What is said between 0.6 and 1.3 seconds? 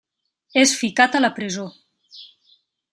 És ficat a